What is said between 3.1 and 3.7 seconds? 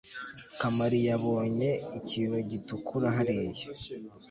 hariya